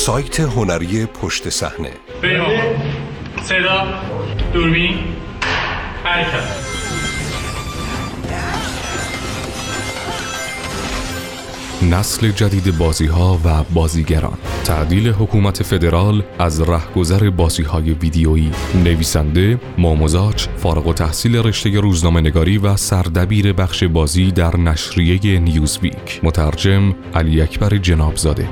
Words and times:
سایت 0.00 0.40
هنری 0.40 1.06
پشت 1.06 1.48
صحنه. 1.48 1.90
صدا 3.42 3.86
دوربین. 4.52 4.94
حرکت. 6.04 6.42
نسل 11.90 12.30
جدید 12.30 12.78
بازی 12.78 13.06
ها 13.06 13.40
و 13.44 13.64
بازیگران. 13.74 14.38
تعدیل 14.64 15.08
حکومت 15.08 15.62
فدرال 15.62 16.22
از 16.38 16.60
رهگذر 16.60 17.30
بازی 17.30 17.62
های 17.62 17.90
ویدیویی. 17.90 18.50
نویسنده 18.74 19.60
ماموزاچ 19.78 20.46
فارغ 20.56 20.86
و 20.86 20.92
تحصیل 20.92 21.36
رشته 21.36 21.80
روزنامه 21.80 22.20
نگاری 22.20 22.58
و 22.58 22.76
سردبیر 22.76 23.52
بخش 23.52 23.84
بازی 23.84 24.30
در 24.30 24.56
نشریه 24.56 25.38
نیوزویک. 25.38 26.20
مترجم 26.22 26.94
علی 27.14 27.42
اکبر 27.42 27.76
جنابزاده. 27.76 28.48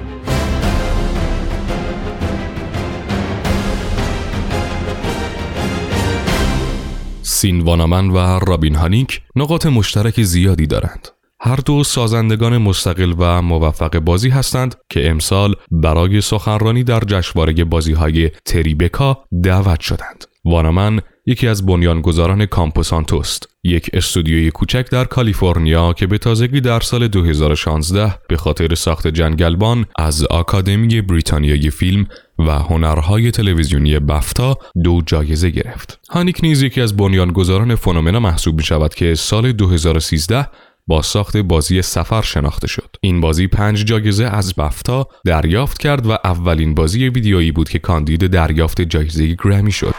سین 7.38 7.60
وانامن 7.60 8.10
و 8.10 8.38
رابین 8.38 8.74
هانیک 8.74 9.20
نقاط 9.36 9.66
مشترک 9.66 10.22
زیادی 10.22 10.66
دارند 10.66 11.08
هر 11.40 11.56
دو 11.56 11.84
سازندگان 11.84 12.58
مستقل 12.58 13.14
و 13.18 13.42
موفق 13.42 13.98
بازی 13.98 14.28
هستند 14.28 14.74
که 14.90 15.10
امسال 15.10 15.54
برای 15.70 16.20
سخنرانی 16.20 16.84
در 16.84 17.00
جشنواره 17.00 17.64
بازیهای 17.64 18.30
تریبکا 18.44 19.24
دعوت 19.42 19.80
شدند. 19.80 20.24
وانامن 20.44 21.00
یکی 21.28 21.48
از 21.48 21.66
بنیانگذاران 21.66 22.46
کامپوسانتوست 22.46 23.48
یک 23.64 23.90
استودیوی 23.92 24.50
کوچک 24.50 24.90
در 24.90 25.04
کالیفرنیا 25.04 25.92
که 25.92 26.06
به 26.06 26.18
تازگی 26.18 26.60
در 26.60 26.80
سال 26.80 27.08
2016 27.08 28.14
به 28.28 28.36
خاطر 28.36 28.74
ساخت 28.74 29.06
جنگلبان 29.06 29.86
از 29.96 30.24
آکادمی 30.24 31.00
بریتانیایی 31.00 31.70
فیلم 31.70 32.06
و 32.38 32.50
هنرهای 32.58 33.30
تلویزیونی 33.30 33.98
بفتا 33.98 34.56
دو 34.84 35.02
جایزه 35.06 35.50
گرفت. 35.50 36.00
هانیک 36.10 36.40
نیز 36.42 36.62
یکی 36.62 36.80
از 36.80 36.96
بنیانگذاران 36.96 37.74
فنومنا 37.74 38.20
محسوب 38.20 38.56
می 38.56 38.62
شود 38.62 38.94
که 38.94 39.14
سال 39.14 39.52
2013 39.52 40.48
با 40.86 41.02
ساخت 41.02 41.36
بازی 41.36 41.82
سفر 41.82 42.22
شناخته 42.22 42.68
شد. 42.68 42.96
این 43.00 43.20
بازی 43.20 43.46
پنج 43.46 43.84
جایزه 43.84 44.24
از 44.24 44.54
بفتا 44.54 45.06
دریافت 45.24 45.78
کرد 45.78 46.06
و 46.06 46.10
اولین 46.10 46.74
بازی 46.74 47.08
ویدیویی 47.08 47.52
بود 47.52 47.68
که 47.68 47.78
کاندید 47.78 48.26
دریافت 48.26 48.80
جایزه 48.80 49.36
گرمی 49.44 49.72
شد. 49.72 49.94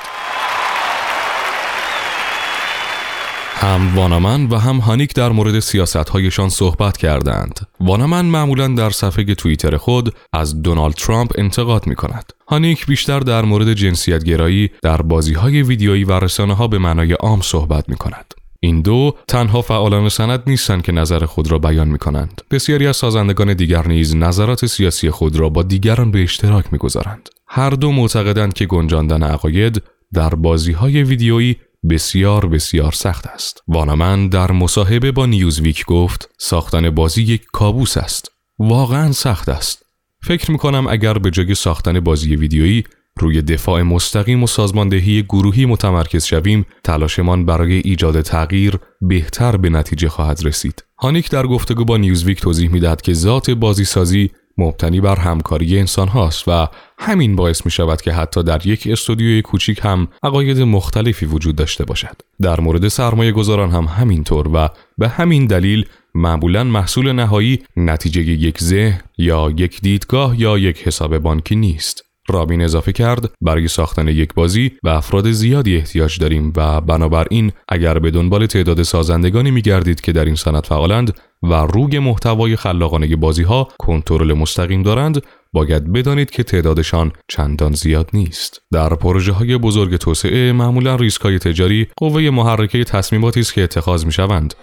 هم 3.62 3.96
وانامن 3.96 4.46
و 4.46 4.58
هم 4.58 4.78
هانیک 4.78 5.14
در 5.14 5.32
مورد 5.32 5.60
سیاستهایشان 5.60 6.50
صحبت 6.50 6.98
کردند. 6.98 7.60
وانامن 7.80 8.26
معمولا 8.26 8.68
در 8.68 8.90
صفحه 8.90 9.36
توییتر 9.36 9.78
خود 9.78 10.16
از 10.34 10.62
دونالد 10.62 10.94
ترامپ 10.94 11.32
انتقاد 11.38 11.88
می 11.88 11.96
کند. 11.96 12.34
هانیک 12.48 12.86
بیشتر 12.86 13.20
در 13.20 13.42
مورد 13.42 13.74
جنسیت 13.74 14.24
گرایی 14.24 14.70
در 14.82 15.02
بازی 15.02 15.34
های 15.34 15.62
ویدیویی 15.64 16.04
و 16.04 16.20
رسانه 16.20 16.54
ها 16.54 16.68
به 16.68 16.78
معنای 16.78 17.14
عام 17.14 17.42
صحبت 17.42 17.90
می 17.90 17.96
کند. 17.96 18.34
این 18.60 18.82
دو 18.82 19.16
تنها 19.28 19.62
فعالان 19.62 20.10
سند 20.10 20.44
نیستند 20.48 20.84
که 20.84 20.92
نظر 20.92 21.26
خود 21.26 21.52
را 21.52 21.58
بیان 21.58 21.88
می 21.88 21.98
کنند. 21.98 22.42
بسیاری 22.52 22.88
از 22.88 22.98
سازندگان 22.98 23.54
دیگر 23.54 23.88
نیز 23.88 24.16
نظرات 24.16 24.66
سیاسی 24.66 25.12
خود 25.12 25.36
را 25.36 25.50
با 25.50 25.64
دیگران 25.64 26.12
به 26.12 26.24
اشتراک 26.24 26.66
می 26.72 26.78
گذارند. 26.78 27.30
هر 27.48 27.70
دو 27.70 27.92
معتقدند 27.92 28.54
که 28.54 28.66
گنجاندن 28.66 29.24
عقاید 29.24 29.84
در 30.14 30.30
بازی 30.30 30.72
های 30.72 31.04
ویدیویی 31.04 31.56
بسیار 31.90 32.46
بسیار 32.46 32.92
سخت 32.92 33.28
است. 33.28 33.64
وانمن 33.68 34.28
در 34.30 34.52
مصاحبه 34.52 35.12
با 35.12 35.26
نیوزویک 35.26 35.86
گفت 35.86 36.30
ساختن 36.38 36.90
بازی 36.90 37.22
یک 37.24 37.46
کابوس 37.54 37.98
است. 37.98 38.32
واقعا 38.60 39.12
سخت 39.12 39.50
است. 39.50 39.86
فکر 40.22 40.52
می 40.52 40.58
کنم 40.58 40.88
اگر 40.88 41.14
به 41.14 41.32
جای 41.32 41.56
ساختن 41.56 42.00
بازی 42.00 42.36
ویدیویی 42.36 42.84
روی 43.20 43.42
دفاع 43.42 43.82
مستقیم 43.82 44.44
و 44.44 44.48
سازماندهی 44.48 45.24
گروهی 45.24 45.66
متمرکز 45.66 46.26
شویم 46.26 46.66
تلاشمان 46.84 47.46
برای 47.46 47.74
ایجاد 47.74 48.22
تغییر 48.22 48.80
بهتر 49.02 49.58
به 49.58 49.70
نتیجه 49.70 50.10
خواهد 50.10 50.46
رسید 50.46 50.84
هانیک 50.98 51.30
در 51.30 51.48
گفتگو 51.48 51.86
با 51.86 51.98
نیوزویک 51.98 52.42
توضیح 52.42 52.72
می‌دهد 52.72 53.02
که 53.02 53.14
ذات 53.14 53.52
بازی 53.52 53.86
سازی 53.86 54.32
مبتنی 54.60 55.02
بر 55.02 55.16
همکاری 55.16 55.80
انسان 55.80 56.08
هاست 56.08 56.48
و 56.48 56.68
همین 56.98 57.36
باعث 57.36 57.66
می 57.66 57.72
شود 57.72 58.02
که 58.02 58.14
حتی 58.14 58.44
در 58.44 58.68
یک 58.68 58.88
استودیوی 58.92 59.42
کوچیک 59.42 59.80
هم 59.84 60.08
عقاید 60.24 60.62
مختلفی 60.62 61.26
وجود 61.26 61.56
داشته 61.56 61.86
باشد. 61.86 62.22
در 62.42 62.60
مورد 62.60 62.88
سرمایه 62.88 63.32
گذاران 63.32 63.72
هم 63.72 63.84
همینطور 63.84 64.48
و 64.48 64.70
به 64.98 65.10
همین 65.10 65.46
دلیل 65.46 65.86
معمولا 66.16 66.64
محصول 66.64 67.12
نهایی 67.12 67.60
نتیجه 67.78 68.22
یک 68.22 68.64
ذهن 68.64 69.02
یا 69.18 69.54
یک 69.58 69.82
دیدگاه 69.82 70.42
یا 70.42 70.58
یک 70.58 70.88
حساب 70.88 71.18
بانکی 71.18 71.56
نیست. 71.56 72.10
رابین 72.30 72.62
اضافه 72.62 72.92
کرد 72.92 73.32
برای 73.42 73.68
ساختن 73.68 74.08
یک 74.08 74.34
بازی 74.34 74.72
و 74.84 74.90
افراد 74.90 75.32
زیادی 75.32 75.78
احتیاج 75.78 76.20
داریم 76.20 76.54
و 76.56 76.82
بنابراین 76.82 77.52
اگر 77.68 78.00
به 78.00 78.12
دنبال 78.12 78.46
تعداد 78.46 78.84
سازندگانی 78.84 79.52
می 79.52 79.62
گردید 79.62 80.02
که 80.02 80.12
در 80.12 80.26
این 80.26 80.36
صنعت 80.36 80.66
فعالند 80.66 81.14
و 81.44 81.54
روی 81.54 82.00
محتوای 82.00 82.56
خلاقانه 82.56 83.16
بازی 83.16 83.44
ها 83.44 83.68
کنترل 83.80 84.34
مستقیم 84.34 84.84
دارند 84.84 85.22
باید 85.54 85.94
بدانید 85.94 86.30
که 86.30 86.44
تعدادشان 86.44 87.12
چندان 87.28 87.74
زیاد 87.74 88.10
نیست. 88.14 88.62
در 88.72 88.96
پروژه 88.96 89.32
های 89.32 89.58
بزرگ 89.58 89.96
توسعه 89.96 90.52
معمولا 90.52 90.96
ریسک 90.96 91.22
های 91.22 91.40
تجاری 91.40 91.88
قوه 91.98 92.30
محرکه 92.30 92.84
تصمیماتی 92.84 93.40
است 93.40 93.54
که 93.54 93.64
اتخاذ 93.64 94.06
می 94.06 94.12
شوند 94.12 94.54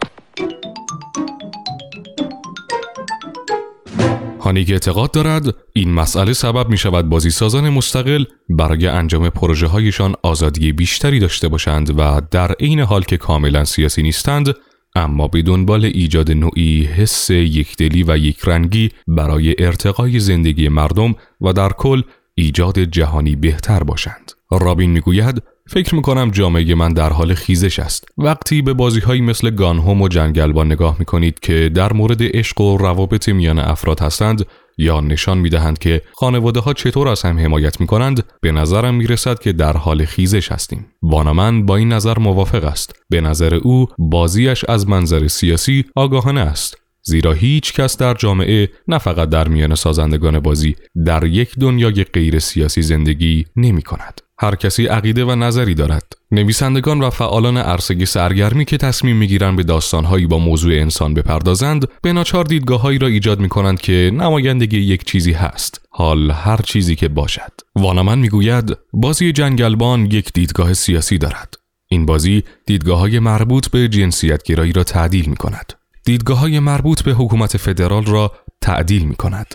هانیک 4.47 4.70
اعتقاد 4.70 5.10
دارد 5.10 5.54
این 5.72 5.92
مسئله 5.92 6.32
سبب 6.32 6.69
می 6.69 6.78
شود 6.78 7.09
بازی 7.09 7.31
سازان 7.31 7.70
مستقل 7.70 8.25
برای 8.48 8.86
انجام 8.86 9.28
پروژه 9.28 9.66
هایشان 9.66 10.15
آزادی 10.22 10.72
بیشتری 10.72 11.19
داشته 11.19 11.48
باشند 11.48 11.98
و 11.98 12.20
در 12.31 12.53
عین 12.53 12.81
حال 12.81 13.03
که 13.03 13.16
کاملا 13.16 13.65
سیاسی 13.65 14.03
نیستند 14.03 14.54
اما 14.96 15.28
به 15.28 15.42
دنبال 15.42 15.84
ایجاد 15.84 16.32
نوعی 16.32 16.84
حس 16.84 17.30
یکدلی 17.30 18.02
و 18.02 18.16
یکرنگی 18.16 18.90
برای 19.08 19.54
ارتقای 19.58 20.20
زندگی 20.20 20.68
مردم 20.68 21.14
و 21.40 21.52
در 21.52 21.68
کل 21.68 22.02
ایجاد 22.34 22.78
جهانی 22.78 23.36
بهتر 23.36 23.82
باشند. 23.82 24.32
رابین 24.50 24.90
می‌گوید 24.90 25.42
فکر 25.68 25.94
می‌کنم 25.94 26.30
جامعه 26.30 26.74
من 26.74 26.92
در 26.92 27.12
حال 27.12 27.34
خیزش 27.34 27.78
است. 27.78 28.08
وقتی 28.18 28.62
به 28.62 28.72
بازی 28.72 29.00
هایی 29.00 29.20
مثل 29.20 29.50
گانهوم 29.50 30.02
و 30.02 30.08
جنگلبان 30.08 30.72
نگاه 30.72 30.96
می‌کنید 30.98 31.40
که 31.40 31.70
در 31.74 31.92
مورد 31.92 32.18
عشق 32.20 32.60
و 32.60 32.76
روابط 32.76 33.28
میان 33.28 33.58
افراد 33.58 34.00
هستند 34.00 34.46
یا 34.76 35.00
نشان 35.00 35.38
می‌دهند 35.38 35.78
که 35.78 36.03
خانواده 36.12 36.60
ها 36.60 36.72
چطور 36.72 37.09
از 37.09 37.22
هم 37.22 37.38
حمایت 37.38 37.81
می 37.81 37.87
کنند 37.87 38.25
به 38.41 38.53
نظرم 38.53 38.94
می 38.94 39.06
رسد 39.06 39.38
که 39.38 39.53
در 39.53 39.76
حال 39.76 40.04
خیزش 40.04 40.53
هستیم 40.53 40.87
وانمن 41.03 41.66
با 41.66 41.76
این 41.76 41.92
نظر 41.92 42.19
موافق 42.19 42.64
است 42.64 42.94
به 43.10 43.20
نظر 43.20 43.54
او 43.54 43.86
بازیش 43.98 44.65
از 44.69 44.88
منظر 44.88 45.28
سیاسی 45.28 45.84
آگاهانه 45.97 46.41
است 46.41 46.76
زیرا 47.03 47.32
هیچ 47.32 47.72
کس 47.72 47.97
در 47.97 48.15
جامعه 48.15 48.69
نه 48.88 48.98
فقط 48.98 49.28
در 49.28 49.48
میان 49.48 49.75
سازندگان 49.75 50.41
بازی 50.41 50.76
در 51.06 51.25
یک 51.25 51.59
دنیای 51.59 52.04
غیر 52.04 52.38
سیاسی 52.38 52.82
زندگی 52.82 53.47
نمی 53.56 53.82
کند. 53.82 54.20
هر 54.38 54.54
کسی 54.54 54.86
عقیده 54.86 55.24
و 55.24 55.34
نظری 55.34 55.74
دارد. 55.74 56.12
نویسندگان 56.30 57.00
و 57.00 57.10
فعالان 57.10 57.56
عرصه 57.56 58.04
سرگرمی 58.04 58.64
که 58.64 58.76
تصمیم 58.76 59.16
می‌گیرند 59.16 59.56
به 59.56 59.62
داستانهایی 59.62 60.26
با 60.26 60.38
موضوع 60.38 60.74
انسان 60.74 61.14
بپردازند، 61.14 61.88
به 62.02 62.12
ناچار 62.12 62.44
دیدگاههایی 62.44 62.98
را 62.98 63.08
ایجاد 63.08 63.41
می 63.41 63.48
کنند 63.48 63.80
که 63.80 64.10
نمایندگی 64.14 64.78
یک 64.78 65.04
چیزی 65.04 65.32
هست. 65.32 65.80
حال 65.91 66.30
هر 66.30 66.56
چیزی 66.56 66.97
که 66.97 67.08
باشد. 67.08 67.52
وانمن 67.76 68.19
می‌گوید 68.19 68.76
بازی 68.92 69.32
جنگلبان 69.32 70.06
یک 70.06 70.32
دیدگاه 70.32 70.74
سیاسی 70.74 71.18
دارد. 71.18 71.54
این 71.88 72.06
بازی 72.06 72.44
دیدگاه 72.66 72.98
های 72.98 73.18
مربوط 73.18 73.68
به 73.68 73.88
جنسیت 73.88 74.42
گرایی 74.42 74.72
را 74.72 74.84
تعدیل 74.84 75.28
می 75.28 75.36
کند. 75.36 75.72
دیدگاه 76.04 76.38
های 76.38 76.58
مربوط 76.58 77.03
به 77.03 77.12
حکومت 77.12 77.56
فدرال 77.56 78.04
را 78.04 78.32
تعدیل 78.60 79.04
می 79.04 79.14
کند. 79.14 79.54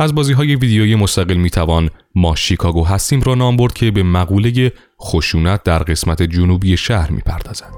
از 0.00 0.14
بازی 0.14 0.32
های 0.32 0.56
ویدیویی 0.56 0.94
مستقل 0.94 1.36
می 1.36 1.50
توان 1.50 1.90
ما 2.14 2.36
شیکاگو 2.36 2.84
هستیم 2.84 3.20
را 3.20 3.34
نام 3.34 3.56
برد 3.56 3.72
که 3.72 3.90
به 3.90 4.02
مقوله 4.02 4.72
خشونت 5.02 5.62
در 5.62 5.78
قسمت 5.78 6.22
جنوبی 6.22 6.76
شهر 6.76 7.10
می 7.10 7.20
پردازد. 7.20 7.70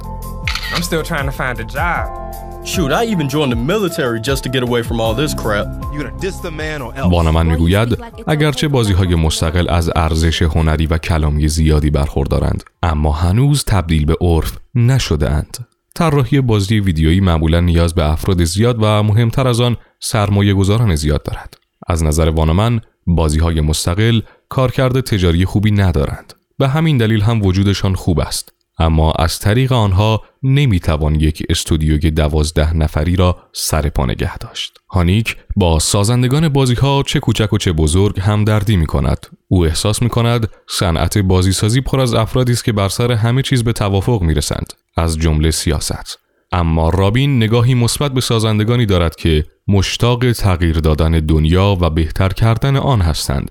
بانمن 7.10 7.46
می‌گوید 7.46 7.98
اگرچه 8.26 8.68
بازی 8.68 8.92
های 8.92 9.14
مستقل 9.14 9.70
از 9.70 9.90
ارزش 9.96 10.42
هنری 10.42 10.86
و 10.86 10.98
کلامی 10.98 11.48
زیادی 11.48 11.90
برخوردارند 11.90 12.64
اما 12.82 13.12
هنوز 13.12 13.64
تبدیل 13.64 14.04
به 14.04 14.16
عرف 14.20 14.58
نشده 14.75 15.30
اند. 15.30 15.66
طراحی 15.94 16.40
بازی 16.40 16.80
ویدیویی 16.80 17.20
معمولا 17.20 17.60
نیاز 17.60 17.94
به 17.94 18.10
افراد 18.10 18.44
زیاد 18.44 18.76
و 18.82 19.02
مهمتر 19.02 19.48
از 19.48 19.60
آن 19.60 19.76
سرمایه 20.00 20.54
گذاران 20.54 20.94
زیاد 20.94 21.22
دارد. 21.22 21.62
از 21.87 22.05
نظر 22.05 22.29
وانمن 22.29 22.81
بازی 23.06 23.38
های 23.38 23.61
مستقل 23.61 24.20
کارکرد 24.49 25.00
تجاری 25.00 25.44
خوبی 25.44 25.70
ندارند. 25.70 26.32
به 26.58 26.69
همین 26.69 26.99
دلیل 26.99 27.23
هم 27.23 27.43
وجودشان 27.43 27.94
خوب 27.94 28.20
است. 28.20 28.52
اما 28.79 29.12
از 29.12 29.38
طریق 29.38 29.73
آنها 29.73 30.23
نمی‌توان 30.43 31.14
یک 31.14 31.43
استودیوی 31.49 32.11
دوازده 32.11 32.76
نفری 32.76 33.17
را 33.17 33.37
سر 33.52 33.88
پا 33.88 34.06
نگه 34.06 34.38
داشت. 34.38 34.79
هانیک 34.90 35.37
با 35.56 35.79
سازندگان 35.79 36.49
بازی 36.49 36.75
ها 36.75 37.02
چه 37.06 37.20
کوچک 37.20 37.52
و 37.52 37.58
چه 37.58 37.73
بزرگ 37.73 38.20
همدردی 38.20 38.76
می 38.76 38.87
کند. 38.87 39.26
او 39.49 39.64
احساس 39.64 40.02
می 40.02 40.08
کند 40.08 40.49
صنعت 40.69 41.19
بازیسازی 41.19 41.81
پر 41.81 42.00
از 42.00 42.14
افرادی 42.14 42.52
است 42.52 42.64
که 42.64 42.73
بر 42.73 42.88
سر 42.88 43.12
همه 43.12 43.43
چیز 43.43 43.64
به 43.64 43.73
توافق 43.73 44.23
می 44.23 44.35
رسند. 44.35 44.73
از 44.96 45.19
جمله 45.19 45.50
سیاست. 45.50 46.19
اما 46.52 46.90
رابین 46.90 47.37
نگاهی 47.37 47.75
مثبت 47.75 48.12
به 48.12 48.20
سازندگانی 48.20 48.87
دارد 48.87 49.16
که 49.16 49.44
مشتاق 49.69 50.32
تغییر 50.32 50.78
دادن 50.78 51.10
دنیا 51.10 51.76
و 51.81 51.90
بهتر 51.90 52.28
کردن 52.28 52.76
آن 52.76 53.00
هستند 53.00 53.50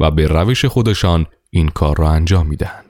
و 0.00 0.10
به 0.10 0.26
روش 0.26 0.64
خودشان 0.64 1.26
این 1.50 1.68
کار 1.68 1.96
را 1.96 2.10
انجام 2.10 2.46
می 2.46 2.56
دهند. 2.56 2.84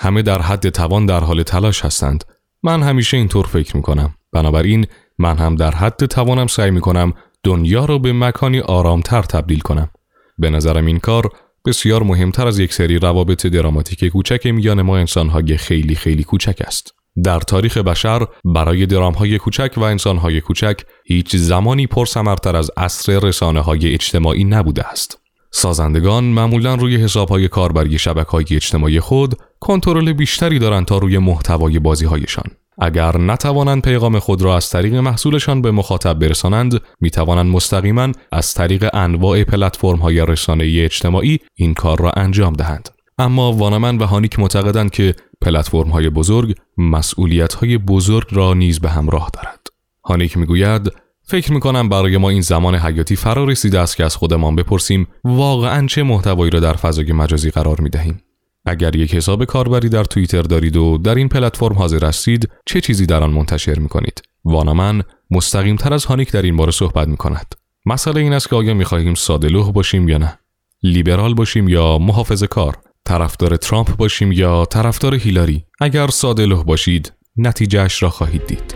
همه 0.00 0.22
در 0.22 0.42
حد 0.42 0.68
توان 0.68 1.06
در 1.06 1.20
حال 1.20 1.42
تلاش 1.42 1.84
هستند. 1.84 2.24
من 2.62 2.82
همیشه 2.82 3.16
اینطور 3.16 3.46
فکر 3.46 3.76
می 3.76 3.82
کنم. 3.82 4.14
بنابراین 4.32 4.86
من 5.18 5.38
هم 5.38 5.56
در 5.56 5.70
حد 5.70 6.06
توانم 6.06 6.46
سعی 6.46 6.70
می 6.70 6.80
کنم 6.80 7.12
دنیا 7.42 7.84
را 7.84 7.98
به 7.98 8.12
مکانی 8.12 8.60
آرامتر 8.60 9.22
تبدیل 9.22 9.60
کنم. 9.60 9.90
به 10.38 10.50
نظرم 10.50 10.86
این 10.86 10.98
کار 10.98 11.32
بسیار 11.66 12.02
مهمتر 12.02 12.46
از 12.46 12.58
یک 12.58 12.74
سری 12.74 12.98
روابط 12.98 13.46
دراماتیک 13.46 14.04
کوچک 14.04 14.46
میان 14.46 14.82
ما 14.82 14.96
انسانهای 14.96 15.56
خیلی 15.56 15.94
خیلی 15.94 16.24
کوچک 16.24 16.62
است. 16.66 16.99
در 17.24 17.40
تاریخ 17.40 17.76
بشر 17.76 18.26
برای 18.44 18.86
درامهای 18.86 19.38
کوچک 19.38 19.72
و 19.76 19.82
انسانهای 19.82 20.40
کوچک 20.40 20.80
هیچ 21.04 21.36
زمانی 21.36 21.86
پرثمرتر 21.86 22.56
از 22.56 22.70
عصر 22.76 23.18
رسانه 23.18 23.60
های 23.60 23.94
اجتماعی 23.94 24.44
نبوده 24.44 24.88
است. 24.88 25.18
سازندگان 25.50 26.24
معمولا 26.24 26.74
روی 26.74 26.96
حسابهای 26.96 27.48
کاربری 27.48 27.98
شبکه 27.98 28.30
های 28.30 28.44
اجتماعی 28.50 29.00
خود 29.00 29.34
کنترل 29.60 30.12
بیشتری 30.12 30.58
دارند 30.58 30.86
تا 30.86 30.98
روی 30.98 31.18
محتوای 31.18 31.78
بازی 31.78 32.06
هایشان. 32.06 32.44
اگر 32.78 33.18
نتوانند 33.18 33.82
پیغام 33.82 34.18
خود 34.18 34.42
را 34.42 34.56
از 34.56 34.70
طریق 34.70 34.94
محصولشان 34.94 35.62
به 35.62 35.70
مخاطب 35.70 36.18
برسانند، 36.18 36.80
می 37.00 37.10
توانند 37.10 37.52
مستقیما 37.52 38.12
از 38.32 38.54
طریق 38.54 38.88
انواع 38.92 39.44
پلتفرم 39.44 39.98
های 39.98 40.26
رسانه 40.26 40.64
اجتماعی 40.64 41.38
این 41.54 41.74
کار 41.74 42.00
را 42.00 42.10
انجام 42.16 42.52
دهند. 42.52 42.88
اما 43.20 43.52
وانمن 43.52 43.98
و 43.98 44.06
هانیک 44.06 44.38
معتقدند 44.38 44.90
که 44.90 45.14
پلتفرم 45.40 45.88
های 45.88 46.10
بزرگ 46.10 46.54
مسئولیت 46.78 47.54
های 47.54 47.78
بزرگ 47.78 48.26
را 48.30 48.54
نیز 48.54 48.80
به 48.80 48.90
همراه 48.90 49.30
دارد. 49.34 49.66
هانیک 50.04 50.36
می‌گوید 50.36 50.92
فکر 51.22 51.52
می‌کنم 51.52 51.88
برای 51.88 52.16
ما 52.16 52.30
این 52.30 52.40
زمان 52.40 52.74
حیاتی 52.74 53.16
فرا 53.16 53.44
رسیده 53.44 53.80
است 53.80 53.96
که 53.96 54.04
از 54.04 54.16
خودمان 54.16 54.56
بپرسیم 54.56 55.06
واقعا 55.24 55.86
چه 55.86 56.02
محتوایی 56.02 56.50
را 56.50 56.60
در 56.60 56.72
فضای 56.72 57.12
مجازی 57.12 57.50
قرار 57.50 57.80
می 57.80 57.90
دهیم. 57.90 58.22
اگر 58.64 58.96
یک 58.96 59.14
حساب 59.14 59.44
کاربری 59.44 59.88
در 59.88 60.04
توییتر 60.04 60.42
دارید 60.42 60.76
و 60.76 60.98
در 60.98 61.14
این 61.14 61.28
پلتفرم 61.28 61.76
حاضر 61.76 62.04
هستید 62.04 62.48
چه 62.66 62.80
چیزی 62.80 63.06
در 63.06 63.22
آن 63.22 63.30
منتشر 63.30 63.78
می 63.78 63.88
کنید؟ 63.88 64.22
وانمن 64.44 65.02
مستقیم 65.30 65.76
تر 65.76 65.94
از 65.94 66.04
هانیک 66.04 66.32
در 66.32 66.42
این 66.42 66.56
باره 66.56 66.70
صحبت 66.70 67.08
می 67.08 67.16
کند. 67.16 67.54
مسئله 67.86 68.20
این 68.20 68.32
است 68.32 68.48
که 68.48 68.56
آیا 68.56 68.74
می 68.74 68.84
خواهیم 68.84 69.14
ساده 69.14 69.48
باشیم 69.48 70.08
یا 70.08 70.18
نه؟ 70.18 70.38
لیبرال 70.82 71.34
باشیم 71.34 71.68
یا 71.68 71.98
محافظه 71.98 72.46
کار؟ 72.46 72.76
طرفدار 73.10 73.56
ترامپ 73.56 73.96
باشیم 73.96 74.32
یا 74.32 74.64
طرفدار 74.64 75.14
هیلاری؟ 75.14 75.64
اگر 75.80 76.08
ساده 76.08 76.46
باشید 76.46 77.12
نتیجهش 77.36 78.02
را 78.02 78.10
خواهید 78.10 78.46
دید. 78.46 78.74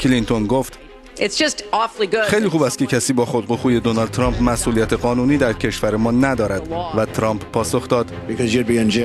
کلینتون 0.00 0.46
گفت 0.46 0.78
خیلی 2.28 2.48
خوب 2.48 2.62
است 2.62 2.78
که 2.78 2.86
کسی 2.86 3.12
با 3.12 3.24
خوی 3.24 3.80
دونالد 3.80 4.10
ترامپ 4.10 4.42
مسئولیت 4.42 4.92
قانونی 4.92 5.36
در 5.36 5.52
کشور 5.52 5.96
ما 5.96 6.10
ندارد 6.10 6.72
و 6.96 7.06
ترامپ 7.06 7.44
پاسخ 7.52 7.88
داد 7.88 8.12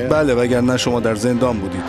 بله 0.09 0.33
وگرنه 0.33 0.77
شما 0.77 0.99
در 0.99 1.15
زندان 1.15 1.59
بودید 1.59 1.83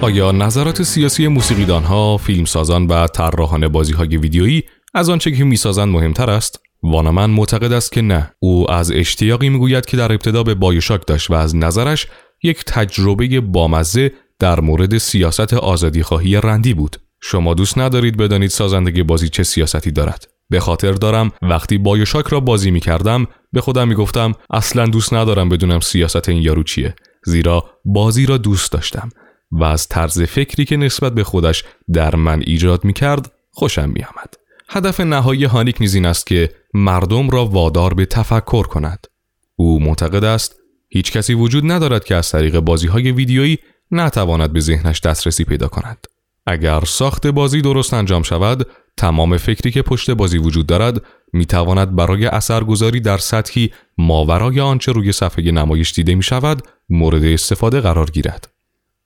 آیا 0.00 0.32
نظرات 0.32 0.82
سیاسی 0.82 1.28
موسیقیدان 1.28 1.84
ها، 1.84 2.16
فیلمسازان 2.16 2.86
و 2.86 3.06
طراحان 3.06 3.68
بازی 3.68 3.92
های 3.92 4.16
ویدیویی 4.16 4.62
از 4.94 5.10
آنچه 5.10 5.30
که 5.30 5.44
می‌سازند 5.44 5.88
مهمتر 5.88 6.30
است؟ 6.30 6.60
وانمن 6.82 7.30
معتقد 7.30 7.72
است 7.72 7.92
که 7.92 8.02
نه. 8.02 8.32
او 8.38 8.70
از 8.70 8.92
اشتیاقی 8.92 9.48
می‌گوید 9.48 9.86
که 9.86 9.96
در 9.96 10.12
ابتدا 10.12 10.42
به 10.42 10.54
بایوشاک 10.54 11.06
داشت 11.06 11.30
و 11.30 11.34
از 11.34 11.56
نظرش 11.56 12.06
یک 12.42 12.64
تجربه 12.64 13.40
بامزه 13.40 14.12
در 14.38 14.60
مورد 14.60 14.98
سیاست 14.98 15.54
آزادی 15.54 16.02
خواهی 16.02 16.36
رندی 16.36 16.74
بود. 16.74 16.96
شما 17.20 17.54
دوست 17.54 17.78
ندارید 17.78 18.16
بدانید 18.16 18.50
سازندگی 18.50 19.02
بازی 19.02 19.28
چه 19.28 19.42
سیاستی 19.42 19.90
دارد. 19.90 20.28
به 20.50 20.60
خاطر 20.60 20.92
دارم 20.92 21.32
وقتی 21.42 21.78
بایوشاک 21.78 22.26
را 22.26 22.40
بازی 22.40 22.70
می 22.70 22.80
کردم 22.80 23.26
به 23.52 23.60
خودم 23.60 23.88
می 23.88 23.94
گفتم 23.94 24.34
اصلا 24.50 24.86
دوست 24.86 25.14
ندارم 25.14 25.48
بدونم 25.48 25.80
سیاست 25.80 26.28
این 26.28 26.42
یارو 26.42 26.62
چیه. 26.62 26.94
زیرا 27.24 27.64
بازی 27.84 28.26
را 28.26 28.36
دوست 28.36 28.72
داشتم 28.72 29.08
و 29.52 29.64
از 29.64 29.88
طرز 29.88 30.22
فکری 30.22 30.64
که 30.64 30.76
نسبت 30.76 31.14
به 31.14 31.24
خودش 31.24 31.64
در 31.92 32.16
من 32.16 32.42
ایجاد 32.46 32.84
می 32.84 32.92
کرد 32.92 33.32
خوشم 33.50 33.88
می 33.88 34.04
آمد. 34.04 34.41
هدف 34.74 35.00
نهایی 35.00 35.44
هانیک 35.44 35.76
نیز 35.80 35.94
این 35.94 36.06
است 36.06 36.26
که 36.26 36.50
مردم 36.74 37.30
را 37.30 37.46
وادار 37.46 37.94
به 37.94 38.06
تفکر 38.06 38.62
کند. 38.62 39.06
او 39.56 39.80
معتقد 39.82 40.24
است 40.24 40.56
هیچ 40.88 41.12
کسی 41.12 41.34
وجود 41.34 41.72
ندارد 41.72 42.04
که 42.04 42.14
از 42.14 42.30
طریق 42.30 42.60
بازی 42.60 42.86
های 42.86 43.12
ویدیویی 43.12 43.58
نتواند 43.90 44.52
به 44.52 44.60
ذهنش 44.60 45.00
دسترسی 45.00 45.44
پیدا 45.44 45.68
کند. 45.68 46.06
اگر 46.46 46.80
ساخت 46.80 47.26
بازی 47.26 47.62
درست 47.62 47.94
انجام 47.94 48.22
شود 48.22 48.66
تمام 48.96 49.36
فکری 49.36 49.70
که 49.70 49.82
پشت 49.82 50.10
بازی 50.10 50.38
وجود 50.38 50.66
دارد 50.66 51.02
می 51.32 51.46
تواند 51.46 51.96
برای 51.96 52.26
اثرگذاری 52.26 53.00
در 53.00 53.18
سطحی 53.18 53.72
ماورای 53.98 54.60
آنچه 54.60 54.92
روی 54.92 55.12
صفحه 55.12 55.50
نمایش 55.50 55.92
دیده 55.92 56.14
می 56.14 56.22
شود 56.22 56.62
مورد 56.88 57.24
استفاده 57.24 57.80
قرار 57.80 58.10
گیرد. 58.10 58.48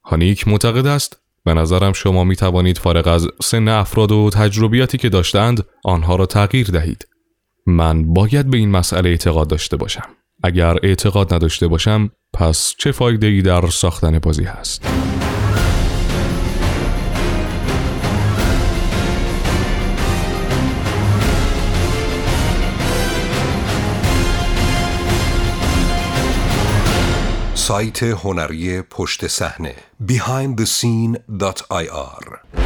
هانیک 0.04 0.48
معتقد 0.48 0.86
است 0.86 1.25
به 1.46 1.54
نظرم 1.54 1.92
شما 1.92 2.24
می 2.24 2.36
توانید 2.36 2.78
فارغ 2.78 3.06
از 3.06 3.28
سن 3.42 3.68
افراد 3.68 4.12
و 4.12 4.30
تجربیاتی 4.30 4.98
که 4.98 5.08
داشتند 5.08 5.64
آنها 5.84 6.16
را 6.16 6.26
تغییر 6.26 6.66
دهید. 6.66 7.08
من 7.66 8.14
باید 8.14 8.50
به 8.50 8.56
این 8.56 8.70
مسئله 8.70 9.10
اعتقاد 9.10 9.48
داشته 9.48 9.76
باشم. 9.76 10.08
اگر 10.42 10.76
اعتقاد 10.82 11.34
نداشته 11.34 11.68
باشم 11.68 12.10
پس 12.32 12.74
چه 12.78 12.92
فایده 12.92 13.26
ای 13.26 13.42
در 13.42 13.66
ساختن 13.66 14.18
بازی 14.18 14.44
هست؟ 14.44 14.86
سایت 27.66 28.02
هنری 28.02 28.82
پشت 28.82 29.26
صحنه 29.26 29.74
behindthescene.ir 30.08 32.65